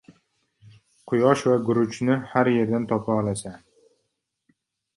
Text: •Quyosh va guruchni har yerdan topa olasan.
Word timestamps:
•Quyosh 1.11 1.43
va 1.51 1.59
guruchni 1.67 2.17
har 2.33 2.51
yerdan 2.55 2.89
topa 2.95 3.21
olasan. 3.21 3.63